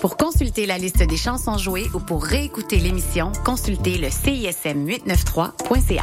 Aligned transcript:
Pour 0.00 0.16
consulter 0.16 0.64
la 0.64 0.78
liste 0.78 1.02
des 1.02 1.16
chansons 1.16 1.58
jouées 1.58 1.86
ou 1.92 1.98
pour 1.98 2.22
réécouter 2.22 2.76
l'émission, 2.76 3.32
consultez 3.44 3.98
le 3.98 4.10
CISM 4.10 4.86
893.ca. 4.86 6.02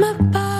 my 0.00 0.14
body. 0.14 0.59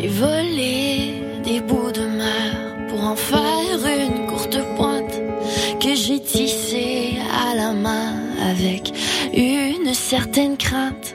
J'ai 0.00 0.08
volé 0.08 1.22
des 1.44 1.60
bouts 1.60 1.92
de 1.92 2.06
mer 2.06 2.88
pour 2.88 3.04
en 3.04 3.16
faire 3.16 3.78
une 3.84 4.26
courte 4.26 4.58
pointe 4.74 5.20
que 5.78 5.94
j'ai 5.94 6.20
tissée 6.20 7.18
à 7.30 7.54
la 7.54 7.72
main 7.72 8.14
avec 8.50 8.94
une 9.34 9.92
certaine 9.92 10.56
crainte 10.56 11.14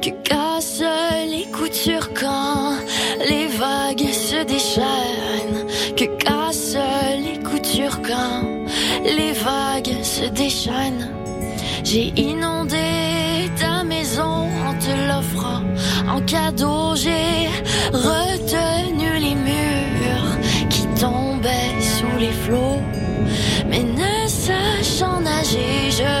que 0.00 0.10
cassent 0.22 0.84
les 1.28 1.46
coutures 1.50 2.10
quand 2.14 2.74
les 3.28 3.48
vagues 3.48 4.12
se 4.12 4.44
déchaînent, 4.44 5.66
que 5.96 6.04
cassent 6.24 6.78
les 7.18 7.42
coutures 7.42 8.00
quand 8.02 8.42
les 9.02 9.32
vagues 9.32 10.00
se 10.04 10.26
déchaînent. 10.26 11.08
J'ai 11.82 12.12
inondé 12.16 13.50
ta 13.58 13.82
maison 13.82 14.46
en 14.64 14.74
te 14.78 15.08
l'offrant 15.08 15.69
en 16.10 16.20
cadeau, 16.22 16.94
j'ai 16.96 17.48
retenu 17.92 19.18
les 19.18 19.34
murs 19.34 20.32
qui 20.68 20.86
tombaient 21.00 21.80
sous 21.80 22.18
les 22.18 22.32
flots. 22.32 22.82
Mais 23.68 23.82
ne 23.82 24.28
sachant 24.28 25.20
nager, 25.20 25.90
je 25.90 26.14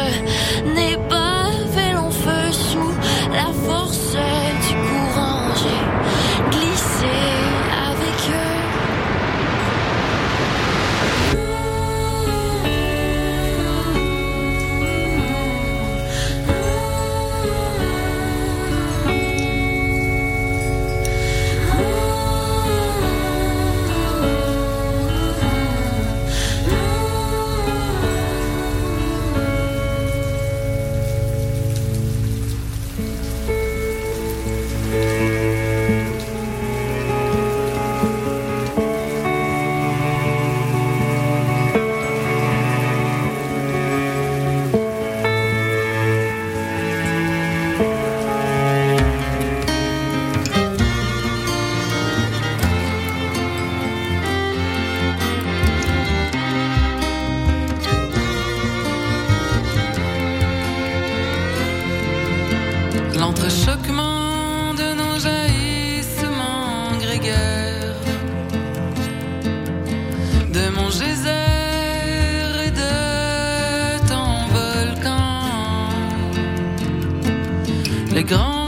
les 78.20 78.24
grands 78.24 78.59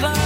sera 0.00 0.25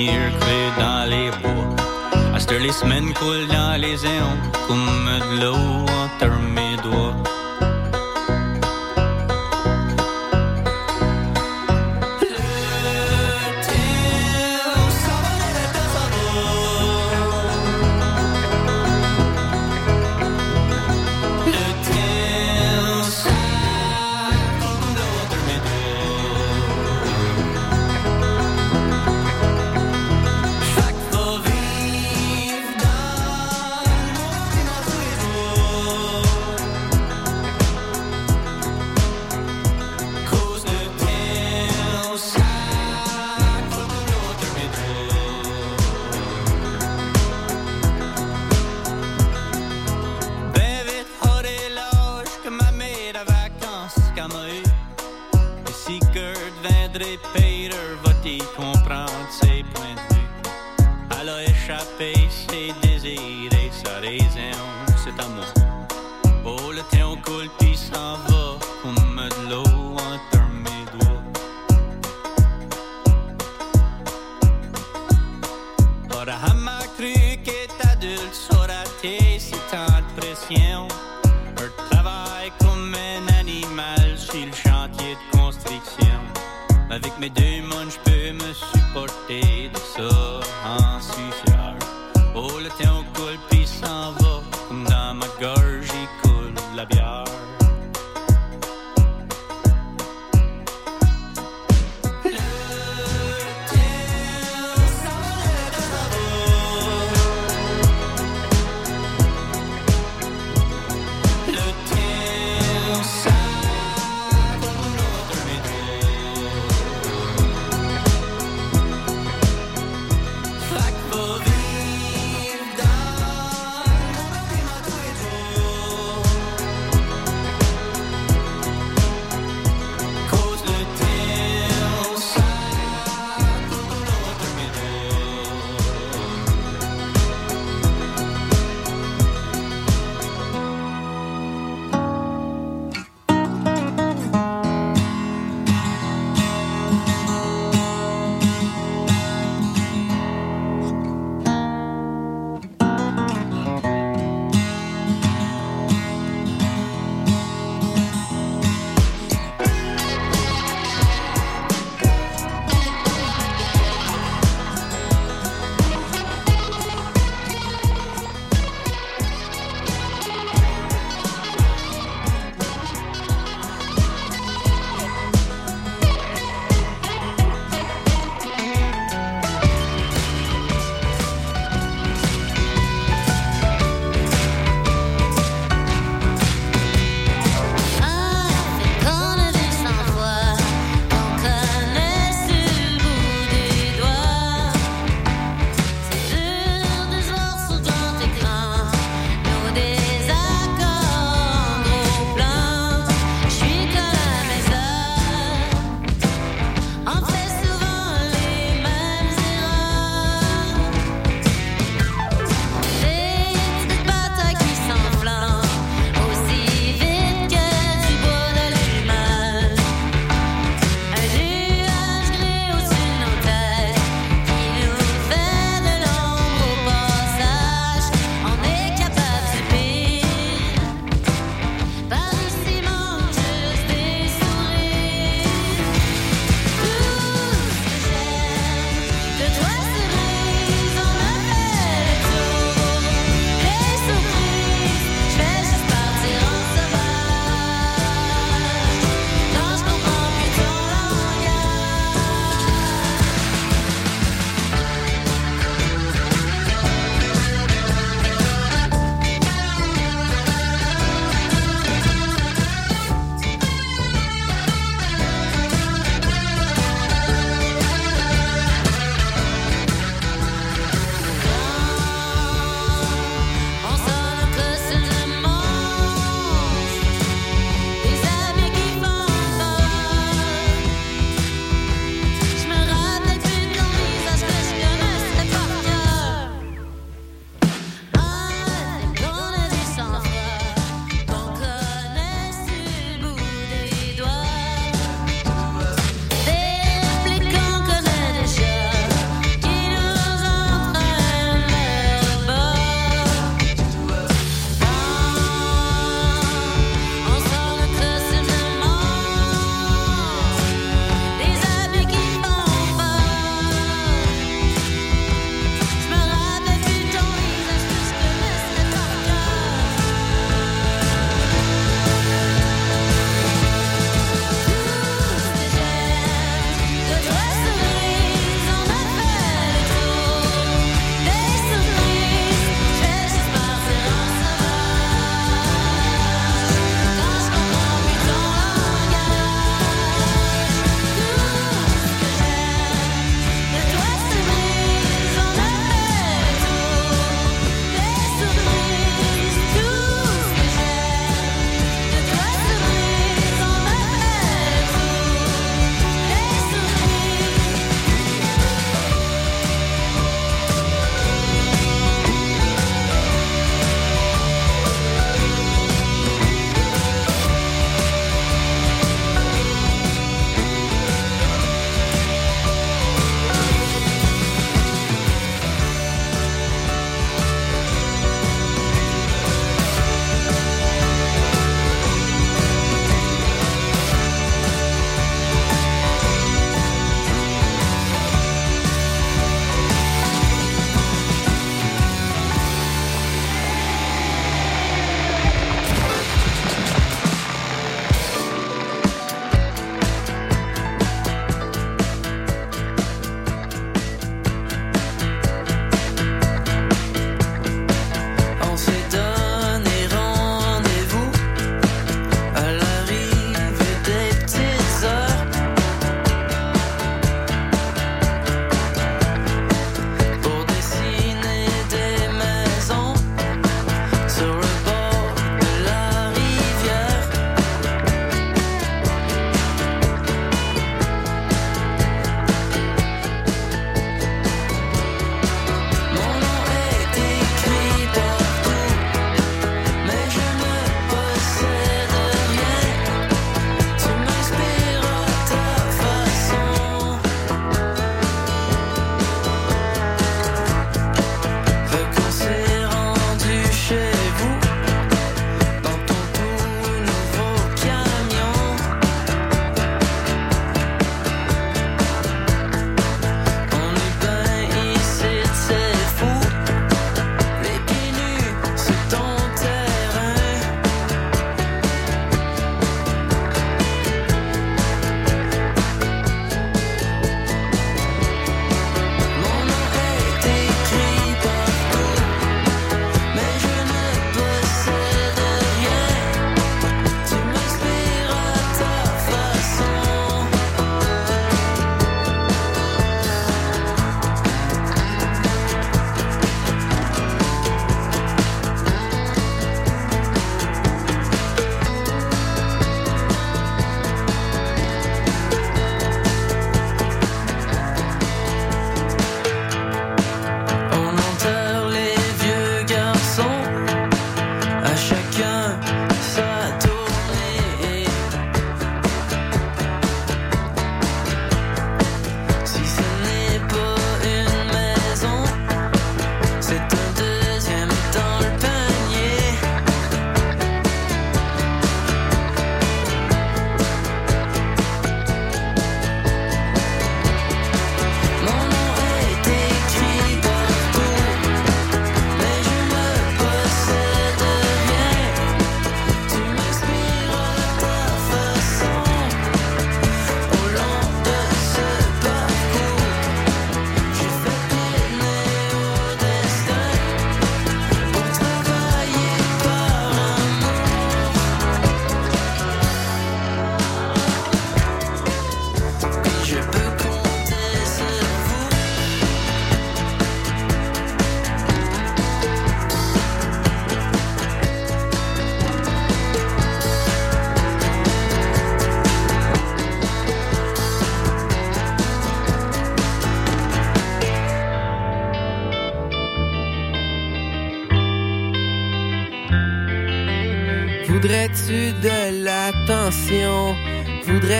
finir 0.00 0.30
cuit 0.40 0.70
dans 0.78 1.04
les 1.08 1.30
bois. 1.42 2.34
À 2.34 2.38
comme 4.66 5.10
de 5.20 5.40
l'eau. 5.42 5.80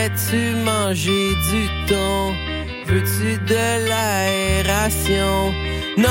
Voudrais-tu 0.01 0.41
manger 0.65 1.35
du 1.51 1.61
thon? 1.85 2.33
Veux-tu 2.87 3.37
de 3.45 3.87
l'aération? 3.87 5.53
Non! 5.95 6.07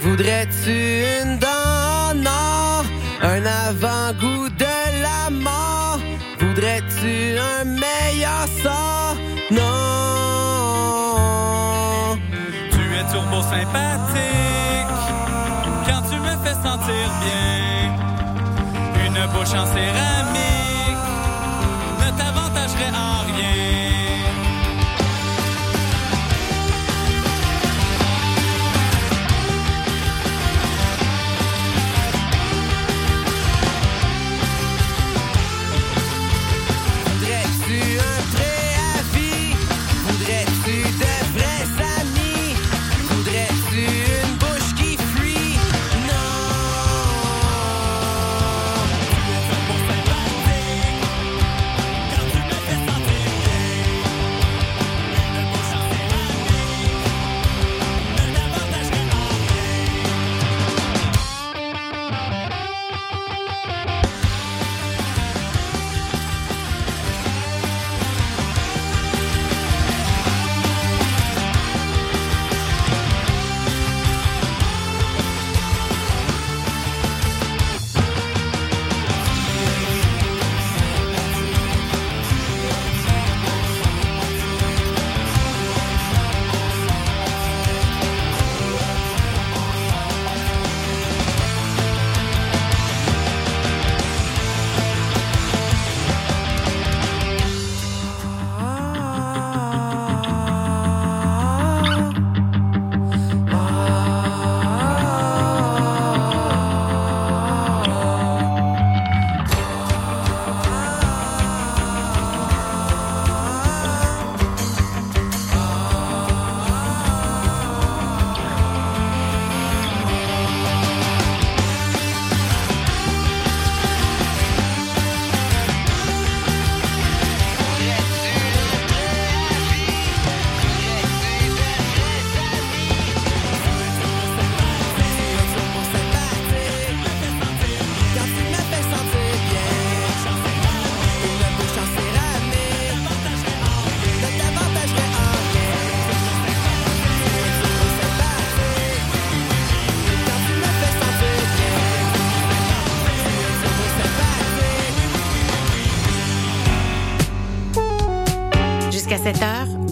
Voudrais-tu 0.00 1.04
une 1.22 1.38
dent? 1.38 2.14
Non! 2.16 2.82
Un 3.22 3.46
avant-goût 3.46 4.48
de 4.58 4.74
la 5.02 5.30
mort? 5.30 6.00
Voudrais-tu 6.40 7.38
un 7.38 7.64
meilleur 7.64 8.48
sort? 8.64 9.16
Non! 9.52 9.62
Tu 12.72 12.82
es 12.98 13.04
turbo 13.12 13.40
sympathique 13.42 14.98
quand 15.86 16.02
tu 16.10 16.16
me 16.18 16.34
fais 16.44 16.56
sentir 16.60 17.06
bien. 17.22 17.52
Une 19.06 19.20
bouche 19.32 19.54
en 19.54 19.66
céramique 19.66 20.61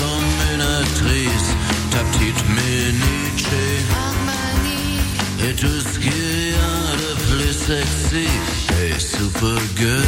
comme 0.00 0.30
une 0.54 0.60
actrice. 0.60 1.50
Ta 1.90 1.98
petite 1.98 2.42
Armani, 4.06 4.98
et 5.48 5.54
tout 5.54 5.80
ce 5.80 5.98
qu'il 5.98 6.50
y 6.50 6.54
a 6.54 6.96
de 7.02 7.10
plus 7.24 7.52
sexy. 7.52 8.28
Et 8.82 8.98
Supergirl. 8.98 10.04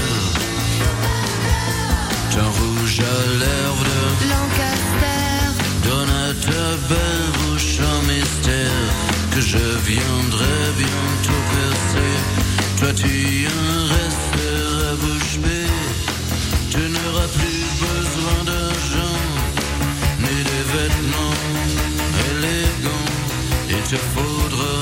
Ton 2.33 2.49
rouge 2.59 3.01
à 3.01 3.19
lèvres 3.43 3.85
de 3.85 4.29
Lancaster, 4.35 5.41
Donne 5.85 6.11
à 6.11 6.35
ta 6.47 6.66
belle 6.89 7.29
bouche 7.39 7.79
un 7.81 8.01
mystère 8.12 8.91
que 9.35 9.41
je 9.41 9.64
viendrai 9.91 10.59
bientôt 10.83 11.43
percer. 11.55 12.14
Toi 12.79 12.93
tu 12.95 13.49
en 13.49 13.79
resteras 13.97 14.95
bouche 15.03 15.39
bée. 15.43 15.73
Tu 16.71 16.79
n'auras 16.79 17.29
plus 17.37 17.48
te 23.89 23.97
faudra 23.97 24.72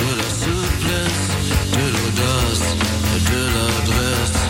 de 0.00 0.08
la 0.18 0.28
souplesse, 0.42 1.24
de 1.76 1.84
l'audace, 1.94 2.68
de 3.30 3.40
l'adresse, 3.54 4.40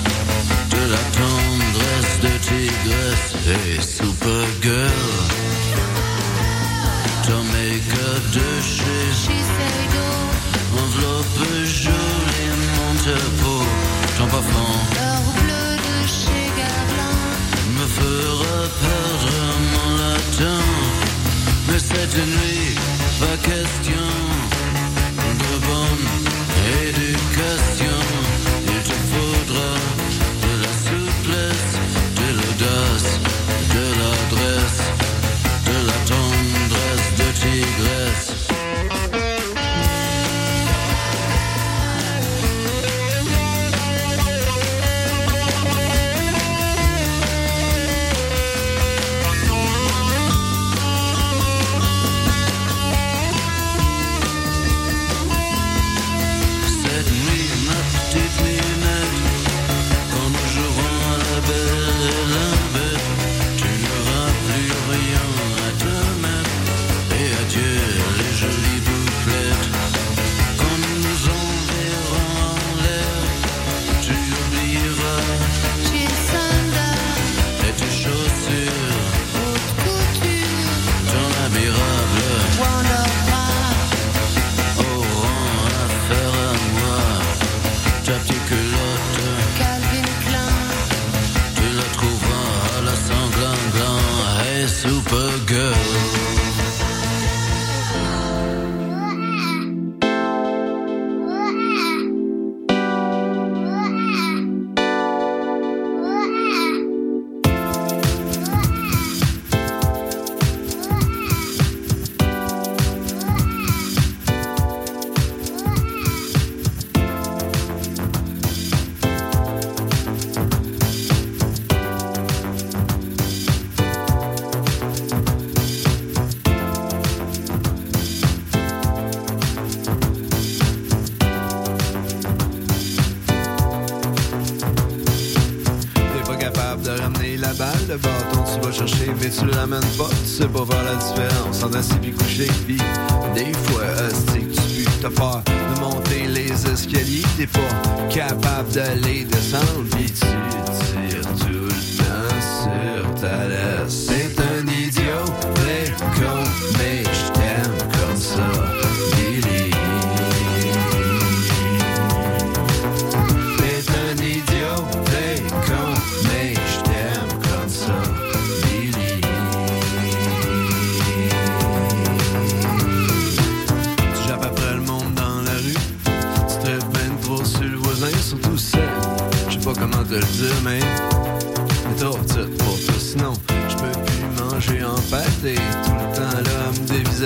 de 0.75 0.83
la 0.93 1.03
tendresse 1.19 2.15
de 2.25 2.33
tigresse 2.49 3.31
et 3.57 3.81
Supergirl. 3.81 5.29
Ton 7.27 7.43
make-up 7.55 8.25
de 8.37 8.51
chez 8.61 9.09
enveloppe 10.83 11.49
jolie 11.65 12.53
monte 12.77 13.17
peau. 13.41 13.63
Ton 14.19 14.27
parfum 14.27 14.73
l'or 14.97 15.27
bleu 15.41 15.69
de 15.89 15.99
chez 16.07 16.45
Guerlain, 16.59 17.21
me 17.77 17.87
fera 17.99 18.57
perdre 18.83 19.33
mon 19.73 19.91
latin. 19.97 20.63
Mais 21.69 21.79
cette 21.79 22.17
nuit, 22.17 22.48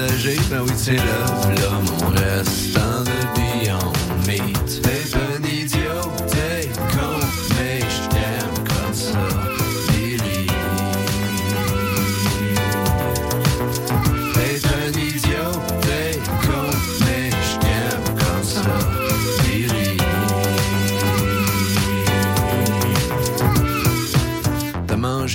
dévisager, 0.09 0.39
ben 0.51 0.63
oui, 0.63 0.73
mon 1.83 2.09
restant 2.11 3.05
de 3.05 3.12
Beyond 3.12 3.12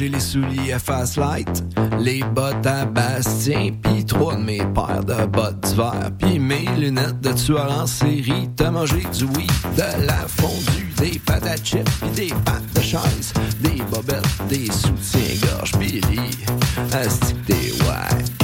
Les 0.10 0.22
souliers 0.22 0.72
à 0.72 0.80
Fast 0.80 1.18
Light, 1.18 1.64
les 2.00 2.24
bottes 2.24 2.66
à 2.66 2.86
Bastien, 2.86 3.72
pis 3.84 4.06
trois 4.06 4.36
de 4.36 4.42
mes 4.42 4.60
paires 4.60 5.04
de 5.04 5.26
bottes 5.26 5.60
d'hiver, 5.60 6.12
pis 6.18 6.40
mes 6.40 6.66
lunettes 6.78 7.20
de 7.20 7.34
tueur 7.34 7.70
en 7.70 7.86
série. 7.86 8.50
T'as 8.56 8.72
mangé 8.72 9.04
du 9.18 9.26
weed, 9.26 9.52
de 9.76 10.06
la 10.06 10.26
fondue, 10.28 10.94
des 10.98 11.22
à 11.28 11.58
chips, 11.58 11.84
pis 12.00 12.28
des 12.28 12.34
pattes 12.46 12.74
de 12.74 12.82
chaise, 12.82 13.34
des 13.60 13.84
bobettes, 13.92 14.24
des 14.48 14.72
soutiens-gorge, 14.72 15.74
Billy. 15.78 16.30
Asti 16.94 17.34
que 17.34 17.48
t'es 17.48 17.84
ouais. 17.84 18.37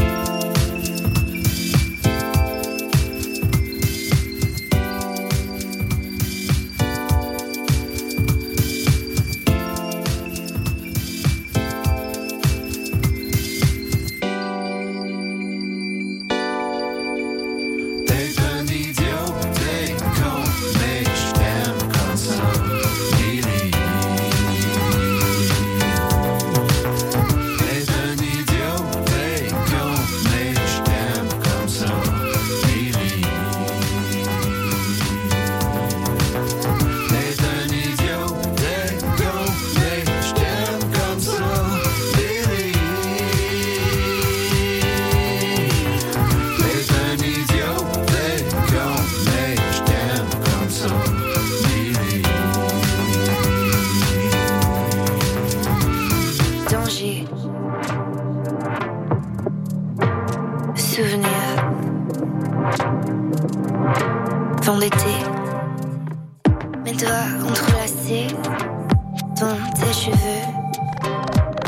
Dans 69.39 69.55
tes 69.73 69.93
cheveux. 69.93 70.43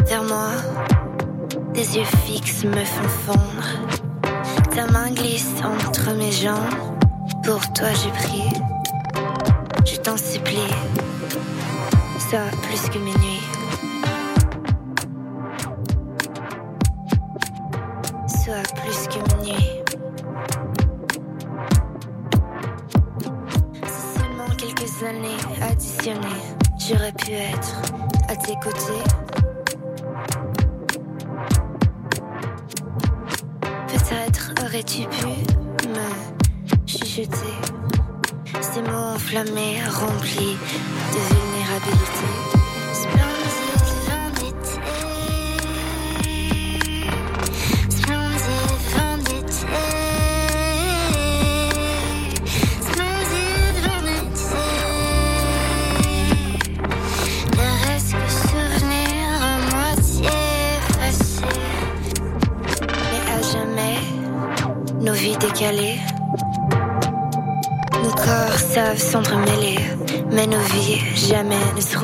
Vers 0.05 0.24
moi, 0.24 0.51
tes 1.74 1.82
yeux 1.82 2.05
fixes 2.26 2.63
me 2.63 2.84
font 2.84 3.09
fondre. 3.26 3.68
Ta 4.74 4.88
main 4.91 5.11
glisse 5.11 5.55
entre 5.63 6.13
mes 6.13 6.32
jambes. 6.32 6.57
Pour 7.43 7.61
toi, 7.74 7.88
j'ai 7.93 8.11
pris. 8.11 8.49
Je 9.86 9.95
t'en 9.97 10.18
supplie. 10.18 10.74
Sois 12.30 12.39
plus 12.63 12.89
que 12.89 12.97
minuit. 12.97 13.35
À 28.68 29.14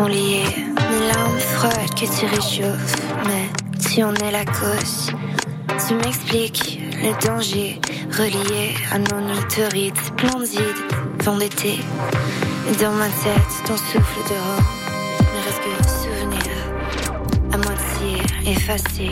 Mes 0.07 0.43
larmes 1.07 1.37
que 1.95 2.05
tu 2.05 2.25
réchauffes, 2.25 2.95
mais 3.27 3.47
tu 3.79 4.01
en 4.01 4.15
es 4.15 4.31
la 4.31 4.43
cause. 4.45 5.11
Tu 5.87 5.93
m'expliques 5.93 6.79
le 7.03 7.13
danger 7.23 7.79
relié 8.17 8.73
à 8.91 8.97
nos 8.97 9.21
nuits 9.21 9.93
splendides, 10.03 10.61
vent 11.23 11.37
d'été. 11.37 11.79
Dans 12.81 12.93
ma 12.93 13.05
tête, 13.05 13.53
ton 13.67 13.77
souffle 13.77 14.21
de 14.27 14.37
haut 14.37 14.63
ne 15.19 15.43
reste 15.45 15.61
que 15.61 15.87
souvenir 15.87 16.51
à 17.53 17.57
moitié. 17.57 18.51
Effacé. 18.51 19.11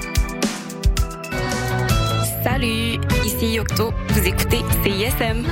Salut, 2.43 2.99
ici 3.23 3.53
Yocto. 3.53 3.93
Vous 4.09 4.27
écoutez 4.27 4.61
CISM. 4.83 5.45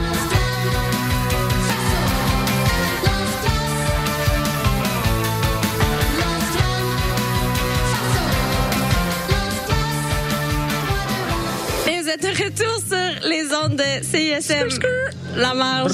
Et 11.88 12.02
vous 12.02 12.10
êtes 12.10 12.24
de 12.24 12.44
retour 12.44 12.80
sur 12.88 13.30
les 13.30 13.54
ondes 13.54 13.76
de 13.76 14.04
CISM. 14.04 14.80
La 15.36 15.54
marge 15.54 15.94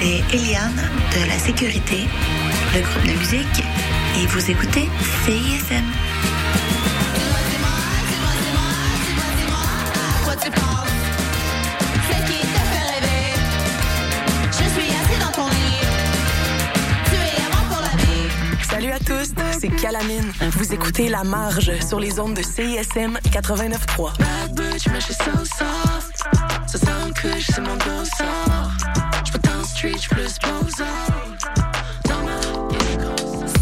C'est 0.00 0.22
Eliane 0.34 0.80
de 1.12 1.28
la 1.28 1.38
Sécurité, 1.38 2.06
le 2.74 2.80
groupe 2.80 3.04
de 3.04 3.18
musique, 3.18 3.64
et 4.16 4.26
vous 4.26 4.50
écoutez 4.50 4.88
CISM. 5.24 5.84
Quoi 10.24 10.36
tu 10.36 10.50
penses? 10.50 10.88
C'est 12.08 12.24
qui 12.26 12.40
t'a 12.40 12.64
fait 12.70 12.86
rêver? 12.94 13.34
Je 14.52 14.68
suis 14.68 14.90
assis 14.94 15.18
dans 15.20 15.32
ton 15.32 15.48
lit. 15.48 15.80
Tu 17.06 17.14
es 17.16 17.42
avant 17.46 17.66
pour 17.68 17.82
la 17.82 17.96
vie. 18.04 18.28
Salut 18.70 18.92
à 18.92 18.98
tous, 18.98 19.32
c'est 19.58 19.70
Calamine. 19.80 20.32
Vous 20.52 20.72
écoutez 20.72 21.08
La 21.08 21.24
Marge 21.24 21.72
sur 21.86 21.98
les 21.98 22.20
ondes 22.20 22.34
de 22.34 22.42
CISM 22.42 23.18
89.3. 23.30 24.18
Bad 24.18 24.54
bitch, 24.54 24.86
mais 24.92 25.00
je 25.00 25.06
suis 25.06 25.14
so 25.14 25.44
soft. 25.44 26.24
Ça 26.66 26.78
sent 26.78 27.12
que 27.20 27.28
je 27.38 27.52
c'est 27.52 27.60
mon 27.60 27.78
sort. 28.04 29.07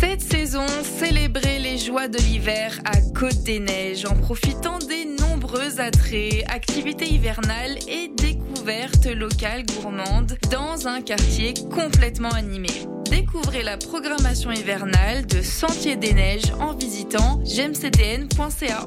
Cette 0.00 0.22
saison, 0.22 0.66
célébrer 0.98 1.58
les 1.58 1.76
joies 1.76 2.08
de 2.08 2.16
l'hiver 2.16 2.80
à 2.86 3.02
Côte 3.14 3.42
des 3.42 3.60
Neiges 3.60 4.06
en 4.06 4.14
profitant 4.14 4.78
des 4.78 5.04
nombreux 5.04 5.78
attraits, 5.78 6.42
activités 6.48 7.12
hivernales 7.12 7.76
et 7.86 8.08
découvertes 8.16 9.04
locales 9.04 9.66
gourmandes 9.66 10.38
dans 10.50 10.88
un 10.88 11.02
quartier 11.02 11.52
complètement 11.70 12.30
animé. 12.30 12.70
Découvrez 13.10 13.62
la 13.62 13.76
programmation 13.76 14.52
hivernale 14.52 15.26
de 15.26 15.42
Sentier 15.42 15.96
des 15.96 16.14
Neiges 16.14 16.50
en 16.60 16.72
visitant 16.72 17.42
gemcdn.ca. 17.44 18.86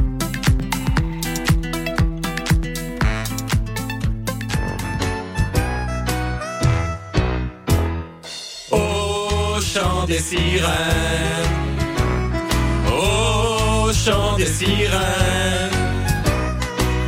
Chant 10.01 10.07
des 10.07 10.19
sirènes, 10.19 10.71
au 12.87 13.93
chant 13.93 14.35
des 14.35 14.47
sirènes, 14.47 15.69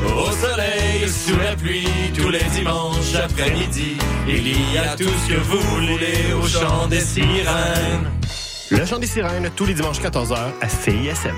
au 0.06 0.32
soleil, 0.32 1.10
sous 1.10 1.36
la 1.40 1.56
pluie, 1.56 1.88
tous 2.16 2.30
les 2.30 2.44
dimanches 2.56 3.16
après-midi, 3.16 3.98
il 4.28 4.48
y 4.48 4.78
a 4.78 4.96
tout 4.96 5.06
ce 5.06 5.34
que 5.34 5.40
vous 5.40 5.60
voulez 5.60 6.34
au 6.40 6.48
chant 6.48 6.88
des 6.88 7.00
sirènes. 7.00 8.12
Le 8.70 8.86
chant 8.86 9.00
des 9.00 9.08
sirènes, 9.08 9.50
tous 9.56 9.66
les 9.66 9.74
dimanches 9.74 10.00
14h 10.00 10.38
à 10.62 10.70
CISM. 10.70 11.36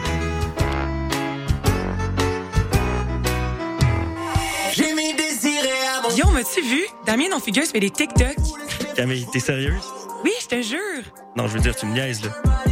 J'ai 4.74 4.94
mis 4.94 5.14
des 5.14 5.30
sirènes 5.30 5.70
à 5.98 6.02
mon 6.02 6.10
Guillaume, 6.10 6.36
as-tu 6.36 6.62
vu? 6.62 6.86
Damien, 7.06 7.30
non 7.32 7.40
figure, 7.40 7.64
fait 7.64 7.80
des 7.80 7.92
TikTok. 7.92 8.36
Camille, 8.98 9.26
t'es 9.32 9.40
sérieuse? 9.40 10.05
Oui, 10.24 10.32
je 10.42 10.48
te 10.48 10.62
jure. 10.62 11.04
Non, 11.36 11.48
je 11.48 11.54
veux 11.54 11.60
dire, 11.60 11.76
tu 11.76 11.86
me 11.86 11.94
niaises, 11.94 12.24
là. 12.24 12.30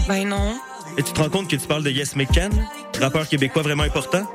Ben 0.07 0.27
non. 0.27 0.57
Et 0.97 1.03
tu 1.03 1.13
te 1.13 1.21
rends 1.21 1.29
compte 1.29 1.49
que 1.49 1.55
tu 1.55 1.67
parles 1.67 1.83
de 1.83 1.89
Yes 1.89 2.15
McCann, 2.15 2.51
rappeur 2.99 3.27
québécois 3.27 3.63
vraiment 3.63 3.83
important, 3.83 4.25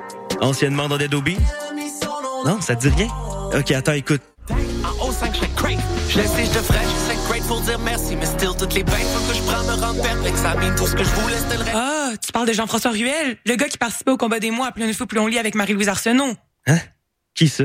anciennement 0.40 0.88
dans 0.88 0.98
Dead 0.98 1.14
Obies? 1.14 1.38
Non, 2.44 2.60
ça 2.60 2.76
te 2.76 2.86
dit 2.86 2.94
rien? 2.94 3.08
Ok, 3.58 3.70
attends, 3.72 3.92
écoute. 3.92 4.22
En 4.50 5.06
haut 5.06 5.12
5, 5.12 5.32
je 5.32 5.38
serais 5.38 5.50
crave. 5.56 5.80
Je 6.08 6.18
laisse 6.18 6.30
je 6.30 6.58
te 6.58 6.62
ferais, 6.64 6.84
je 6.84 7.14
serais 7.14 7.28
great 7.28 7.46
pour 7.46 7.60
dire 7.60 7.78
merci. 7.80 8.16
Mais 8.16 8.26
still, 8.26 8.50
toutes 8.58 8.74
les 8.74 8.82
bains 8.82 8.92
que 8.92 9.34
je 9.34 9.42
prends 9.42 9.62
me 9.64 9.80
rendent 9.80 10.02
perplexe. 10.02 10.40
Ça 10.40 10.54
mine 10.56 10.74
tout 10.76 10.86
ce 10.86 10.94
que 10.94 11.04
je 11.04 11.10
voulais, 11.10 11.36
c'était 11.36 11.56
le 11.56 11.64
reste. 11.64 11.76
Ah, 11.76 12.10
tu 12.24 12.32
parles 12.32 12.48
de 12.48 12.52
Jean-François 12.52 12.92
Ruel, 12.92 13.36
le 13.44 13.56
gars 13.56 13.68
qui 13.68 13.78
participait 13.78 14.10
au 14.10 14.16
combat 14.16 14.40
des 14.40 14.50
mois 14.50 14.68
à 14.68 14.72
plus 14.72 14.84
une 14.84 14.94
fois 14.94 15.06
plus 15.06 15.18
on 15.18 15.26
lit 15.26 15.38
avec 15.38 15.54
Marie-Louise 15.54 15.88
Arsenault. 15.88 16.34
Hein? 16.66 16.78
Qui 17.34 17.48
ça? 17.48 17.64